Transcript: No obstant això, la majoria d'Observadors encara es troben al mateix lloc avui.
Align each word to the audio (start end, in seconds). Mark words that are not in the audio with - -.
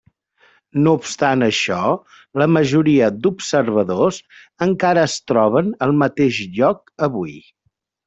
No 0.85 0.93
obstant 0.99 1.45
això, 1.47 1.81
la 2.43 2.47
majoria 2.55 3.11
d'Observadors 3.27 4.19
encara 4.69 5.07
es 5.13 5.21
troben 5.35 5.73
al 5.89 5.97
mateix 6.05 6.45
lloc 6.59 6.87
avui. 7.13 7.43